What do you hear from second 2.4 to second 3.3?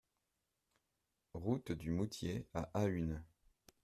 à Ahun